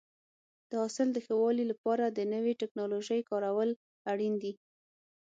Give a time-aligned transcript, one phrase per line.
[0.69, 3.69] د حاصل د ښه والي لپاره د نوې ټکنالوژۍ کارول
[4.11, 4.53] اړین دي.